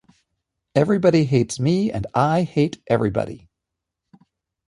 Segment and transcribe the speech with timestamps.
[0.73, 3.47] Everybody hates me, and I hate everybody!